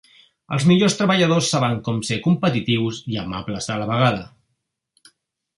[0.55, 5.09] Els millors treballadors saben com ser competitius i amables a la vegada.